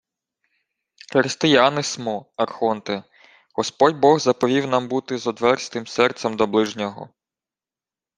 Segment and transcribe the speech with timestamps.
[1.13, 3.03] —Християни смо, архонте.
[3.53, 7.09] Господь бог заповів нам бути з одверзтим серцем до ближнього.